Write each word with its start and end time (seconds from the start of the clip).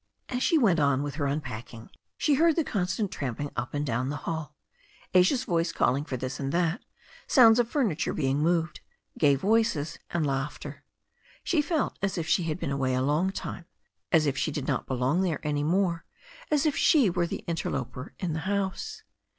As 0.29 0.41
she 0.41 0.57
went 0.57 0.79
on 0.79 1.03
with 1.03 1.13
her 1.21 1.27
unpacking 1.27 1.91
she 2.17 2.33
heard 2.33 2.55
the 2.55 2.63
con 2.63 2.87
stant 2.87 3.11
tramping 3.11 3.51
up 3.55 3.75
and 3.75 3.85
down 3.85 4.09
the 4.09 4.15
hall, 4.25 4.55
Asia's 5.13 5.43
voice 5.43 5.71
calling 5.71 6.05
for 6.05 6.17
this 6.17 6.39
and 6.39 6.51
that, 6.51 6.81
sounds 7.27 7.59
of 7.59 7.69
furniture 7.69 8.11
being 8.11 8.39
moved, 8.39 8.79
gay 9.19 9.35
voices 9.35 9.99
and 10.09 10.25
laughter. 10.25 10.83
She 11.43 11.61
felt 11.61 11.99
as 12.01 12.17
if 12.17 12.25
she 12.27 12.45
had 12.45 12.59
been 12.59 12.71
away 12.71 12.95
a 12.95 13.03
long 13.03 13.29
time, 13.29 13.65
as 14.11 14.25
if 14.25 14.35
she 14.35 14.49
did 14.51 14.67
not 14.67 14.87
belong 14.87 15.21
there 15.21 15.39
any 15.45 15.63
more, 15.63 16.03
as 16.49 16.65
if 16.65 16.75
she 16.75 17.07
were 17.11 17.21
an 17.25 17.29
interloper 17.45 18.15
in 18.17 18.33
the 18.33 18.39
house. 18.49 19.03